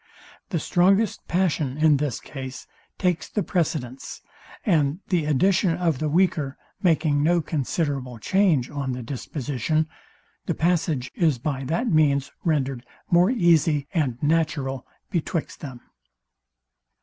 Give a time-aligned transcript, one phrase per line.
[0.49, 2.65] The strongest passion in this case
[2.97, 4.23] takes the precedence;
[4.65, 9.87] and the addition of the weaker making no considerable change on the disposition,
[10.47, 15.81] the passage is by that means rendered more easy and natural betwixt them.